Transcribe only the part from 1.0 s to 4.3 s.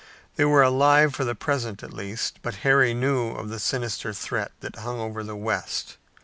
for the present at least, but Harry knew of the sinister